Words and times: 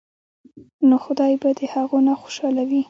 نو 0.87 0.95
خدائے 1.03 1.35
به 1.41 1.49
د 1.59 1.61
هغو 1.73 1.97
نه 2.07 2.13
خوشاله 2.21 2.61
وي 2.69 2.79
ـ 2.79 2.79